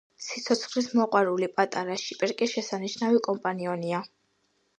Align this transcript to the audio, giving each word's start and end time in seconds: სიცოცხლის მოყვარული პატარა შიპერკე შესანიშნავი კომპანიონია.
სიცოცხლის 0.27 0.87
მოყვარული 0.99 1.49
პატარა 1.59 1.99
შიპერკე 2.05 2.49
შესანიშნავი 2.55 3.23
კომპანიონია. 3.29 4.03